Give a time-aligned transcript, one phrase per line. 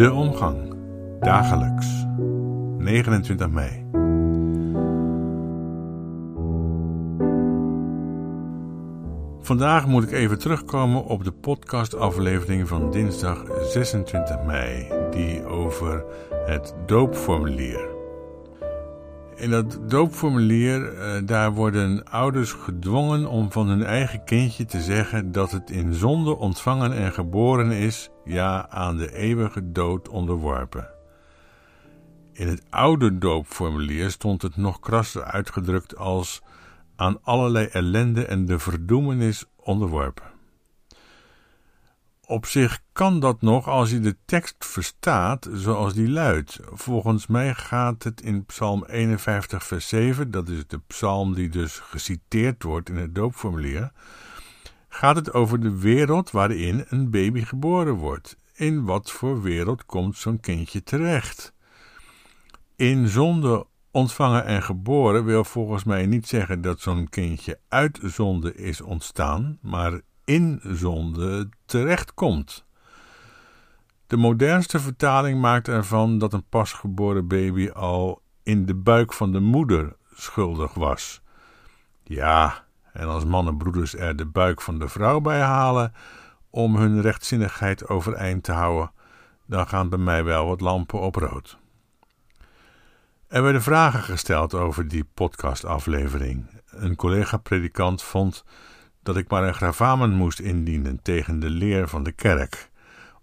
[0.00, 0.74] De omgang.
[1.20, 2.06] Dagelijks.
[2.78, 3.84] 29 mei.
[9.40, 16.04] Vandaag moet ik even terugkomen op de podcastaflevering van dinsdag 26 mei, die over
[16.46, 17.88] het doopformulier.
[19.40, 25.32] In dat doopformulier, eh, daar worden ouders gedwongen om van hun eigen kindje te zeggen
[25.32, 30.88] dat het in zonde ontvangen en geboren is, ja, aan de eeuwige dood onderworpen.
[32.32, 36.42] In het oude doopformulier stond het nog krasser uitgedrukt als
[36.96, 40.24] aan allerlei ellende en de verdoemenis onderworpen.
[42.26, 46.58] Op zich kan dat nog als je de tekst verstaat zoals die luidt.
[46.72, 51.78] Volgens mij gaat het in Psalm 51, vers 7, dat is de psalm die dus
[51.78, 53.90] geciteerd wordt in het doopformulier,
[54.92, 58.36] gaat het over de wereld waarin een baby geboren wordt.
[58.54, 61.52] In wat voor wereld komt zo'n kindje terecht?
[62.76, 68.54] In zonde ontvangen en geboren wil volgens mij niet zeggen dat zo'n kindje uit zonde
[68.54, 72.64] is ontstaan, maar in zonde terechtkomt.
[74.06, 79.40] De modernste vertaling maakt ervan dat een pasgeboren baby al in de buik van de
[79.40, 81.22] moeder schuldig was.
[82.02, 85.92] Ja, en als mannenbroeders er de buik van de vrouw bij halen
[86.50, 88.92] om hun rechtzinnigheid overeind te houden,
[89.46, 91.58] dan gaan bij mij wel wat lampen op rood.
[93.28, 96.46] Er werden vragen gesteld over die podcastaflevering.
[96.70, 98.44] Een collega-predikant vond
[99.02, 102.70] dat ik maar een gravamen moest indienen tegen de leer van de kerk,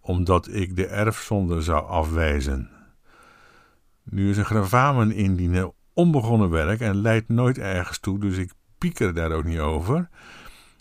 [0.00, 2.70] omdat ik de erfzonde zou afwijzen.
[4.02, 8.52] Nu is een gravamen indienen onbegonnen werk en leidt nooit ergens toe, dus ik
[8.84, 10.08] pieker daar ook niet over.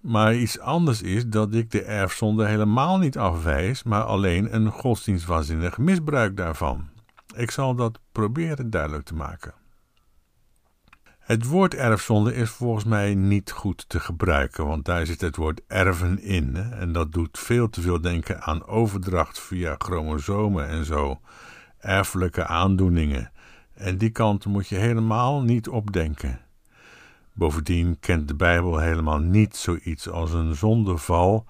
[0.00, 5.78] Maar iets anders is dat ik de erfzonde helemaal niet afwijs, maar alleen een godsdienstwaanzinnig
[5.78, 6.88] misbruik daarvan.
[7.36, 9.54] Ik zal dat proberen duidelijk te maken.
[11.18, 15.60] Het woord erfzonde is volgens mij niet goed te gebruiken, want daar zit het woord
[15.66, 16.56] erven in.
[16.56, 21.20] En dat doet veel te veel denken aan overdracht via chromosomen en zo,
[21.78, 23.32] erfelijke aandoeningen.
[23.74, 26.44] En die kant moet je helemaal niet opdenken.
[27.36, 31.46] Bovendien kent de Bijbel helemaal niet zoiets als een zondeval,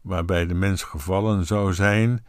[0.00, 2.24] waarbij de mens gevallen zou zijn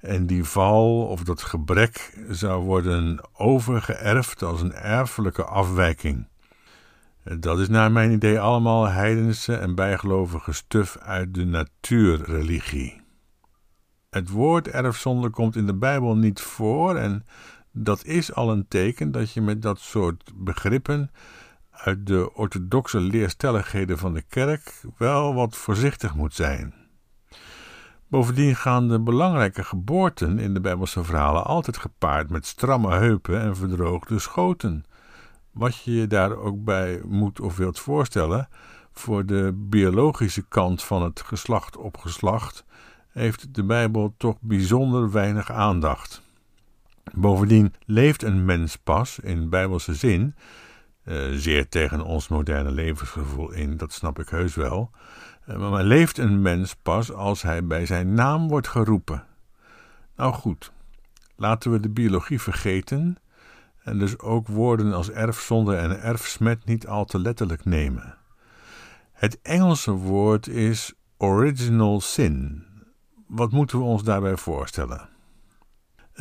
[0.00, 6.28] en die val of dat gebrek zou worden overgeërfd als een erfelijke afwijking.
[7.24, 13.00] Dat is naar mijn idee allemaal heidense en bijgelovige stuf uit de natuurreligie.
[14.10, 17.26] Het woord erfzonde komt in de Bijbel niet voor en
[17.72, 21.10] dat is al een teken dat je met dat soort begrippen
[21.84, 26.74] uit de orthodoxe leerstelligheden van de kerk wel wat voorzichtig moet zijn.
[28.08, 33.56] Bovendien gaan de belangrijke geboorten in de Bijbelse verhalen altijd gepaard met stramme heupen en
[33.56, 34.84] verdroogde schoten.
[35.50, 38.48] Wat je je daar ook bij moet of wilt voorstellen,
[38.92, 42.64] voor de biologische kant van het geslacht op geslacht,
[43.08, 46.22] heeft de Bijbel toch bijzonder weinig aandacht.
[47.12, 50.34] Bovendien leeft een mens pas in bijbelse zin,
[51.04, 54.90] eh, zeer tegen ons moderne levensgevoel in, dat snap ik heus wel,
[55.44, 59.24] eh, maar leeft een mens pas als hij bij zijn naam wordt geroepen.
[60.16, 60.72] Nou goed,
[61.36, 63.16] laten we de biologie vergeten
[63.82, 68.16] en dus ook woorden als erfzonde en erfsmet niet al te letterlijk nemen.
[69.12, 72.64] Het Engelse woord is original sin.
[73.26, 75.11] Wat moeten we ons daarbij voorstellen?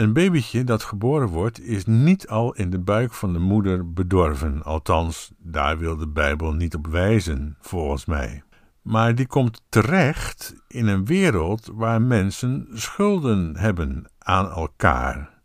[0.02, 4.64] Een babytje dat geboren wordt is niet al in de buik van de moeder bedorven,
[4.64, 8.44] althans, daar wil de Bijbel niet op wijzen, volgens mij.
[8.82, 15.42] Maar die komt terecht in een wereld waar mensen schulden hebben aan elkaar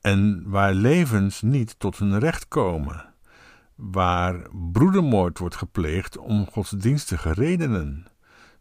[0.00, 3.14] en waar levens niet tot hun recht komen,
[3.74, 8.06] waar broedermoord wordt gepleegd om godsdienstige redenen.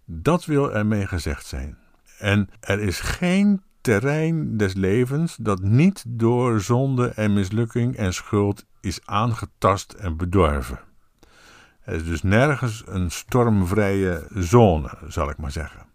[0.05, 1.77] Dat wil ermee gezegd zijn.
[2.19, 8.65] En er is geen terrein des levens dat niet door zonde en mislukking en schuld
[8.81, 10.79] is aangetast en bedorven.
[11.81, 15.85] Er is dus nergens een stormvrije zone, zal ik maar zeggen.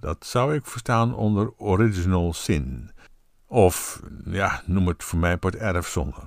[0.00, 2.90] Dat zou ik verstaan onder original sin.
[3.46, 6.20] Of, ja, noem het voor mij part erfzonde.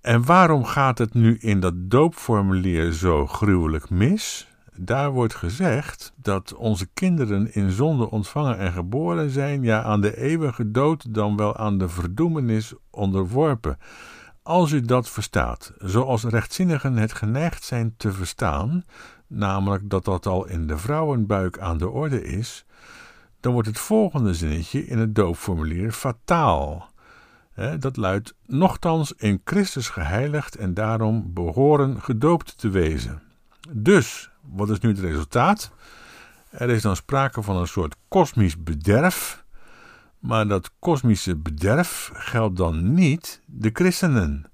[0.00, 4.51] En waarom gaat het nu in dat doopformulier zo gruwelijk mis?
[4.76, 10.18] Daar wordt gezegd dat onze kinderen in zonde ontvangen en geboren zijn, ja, aan de
[10.18, 13.78] eeuwige dood dan wel aan de verdoemenis onderworpen.
[14.42, 18.84] Als u dat verstaat, zoals rechtzinnigen het geneigd zijn te verstaan,
[19.26, 22.64] namelijk dat dat al in de vrouwenbuik aan de orde is,
[23.40, 26.90] dan wordt het volgende zinnetje in het doopformulier fataal.
[27.78, 33.22] Dat luidt: Nochtans in Christus geheiligd en daarom behoren gedoopt te wezen.
[33.70, 35.72] Dus, wat is nu het resultaat?
[36.50, 39.44] Er is dan sprake van een soort kosmisch bederf,
[40.18, 44.50] maar dat kosmische bederf geldt dan niet de christenen,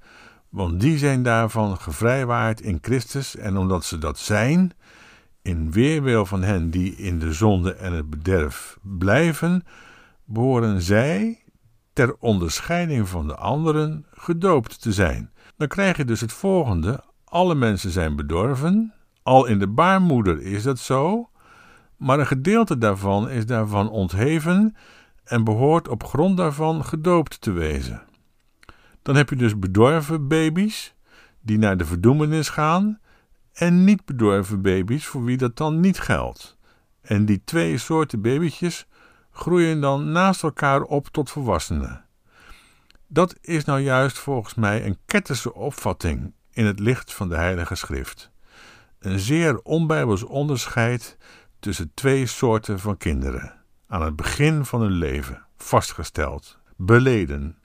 [0.49, 4.73] want die zijn daarvan gevrijwaard in Christus en omdat ze dat zijn,
[5.43, 9.63] in weerwil van hen die in de zonde en het bederf blijven,
[10.25, 11.43] behoren zij,
[11.93, 15.31] ter onderscheiding van de anderen, gedoopt te zijn.
[15.57, 20.62] Dan krijg je dus het volgende: alle mensen zijn bedorven, al in de baarmoeder is
[20.62, 21.31] dat zo,
[21.97, 24.76] maar een gedeelte daarvan is daarvan ontheven
[25.25, 28.03] en behoort op grond daarvan gedoopt te wezen.
[29.03, 30.94] Dan heb je dus bedorven baby's
[31.41, 33.00] die naar de verdoemenis gaan
[33.53, 36.56] en niet bedorven baby's voor wie dat dan niet geldt.
[37.00, 38.87] En die twee soorten babytjes
[39.31, 42.05] groeien dan naast elkaar op tot volwassenen.
[43.06, 47.75] Dat is nou juist volgens mij een ketterse opvatting in het licht van de Heilige
[47.75, 48.31] Schrift.
[48.99, 51.17] Een zeer onbijbels onderscheid
[51.61, 53.55] tussen twee soorten van kinderen,
[53.87, 57.59] aan het begin van hun leven, vastgesteld, beleden,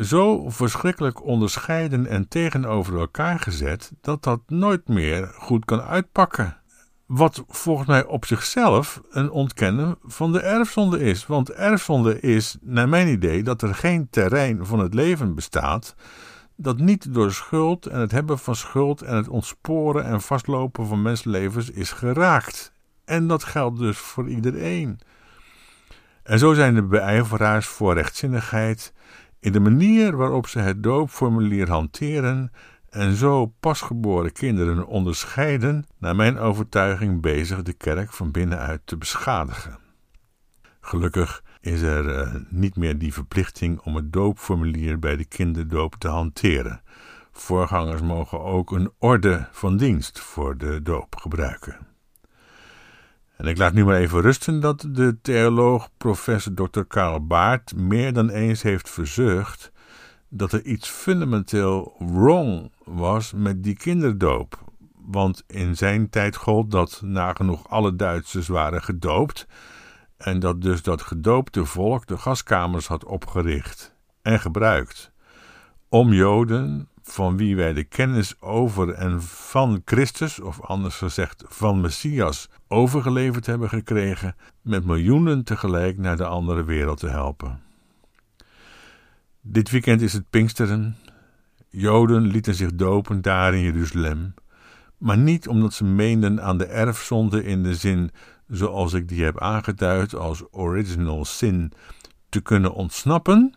[0.00, 6.56] zo verschrikkelijk onderscheiden en tegenover elkaar gezet dat dat nooit meer goed kan uitpakken.
[7.06, 11.26] Wat volgens mij op zichzelf een ontkennen van de erfzonde is.
[11.26, 15.94] Want erfzonde is, naar mijn idee, dat er geen terrein van het leven bestaat
[16.56, 21.02] dat niet door schuld en het hebben van schuld en het ontsporen en vastlopen van
[21.02, 22.72] mensenlevens is geraakt.
[23.04, 25.00] En dat geldt dus voor iedereen.
[26.22, 28.92] En zo zijn de beijveraars voor rechtzinnigheid
[29.40, 32.52] in de manier waarop ze het doopformulier hanteren
[32.90, 39.78] en zo pasgeboren kinderen onderscheiden, naar mijn overtuiging bezig de kerk van binnenuit te beschadigen.
[40.80, 46.08] Gelukkig is er uh, niet meer die verplichting om het doopformulier bij de kinderdoop te
[46.08, 46.80] hanteren.
[47.32, 51.76] Voorgangers mogen ook een orde van dienst voor de doop gebruiken.
[53.36, 56.80] En ik laat nu maar even rusten dat de theoloog professor Dr.
[56.80, 59.72] Karl Baart meer dan eens heeft verzucht
[60.28, 64.72] dat er iets fundamenteel wrong was met die kinderdoop.
[64.94, 69.46] Want in zijn tijd gold dat nagenoeg alle Duitsers waren gedoopt
[70.24, 75.12] en dat dus dat gedoopte volk de gaskamers had opgericht en gebruikt
[75.88, 81.80] om Joden van wie wij de kennis over en van Christus, of anders gezegd van
[81.80, 87.60] Messias, overgeleverd hebben gekregen, met miljoenen tegelijk naar de andere wereld te helpen.
[89.40, 90.96] Dit weekend is het Pinksteren.
[91.68, 94.34] Joden lieten zich dopen daar in Jeruzalem,
[94.98, 98.10] maar niet omdat ze meenden aan de erfzonde in de zin
[98.48, 101.72] zoals ik die heb aangeduid als original sin
[102.28, 103.54] te kunnen ontsnappen,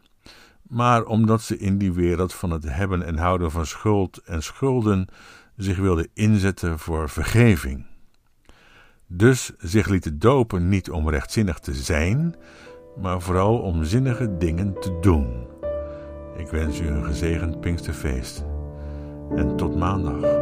[0.62, 5.08] maar omdat ze in die wereld van het hebben en houden van schuld en schulden
[5.56, 7.86] zich wilden inzetten voor vergeving.
[9.08, 12.36] Dus zich lieten dopen niet om rechtzinnig te zijn,
[13.02, 15.48] maar vooral om zinnige dingen te doen.
[16.38, 18.44] Ik wens u een gezegend Pinksterfeest
[19.36, 20.37] en tot maandag.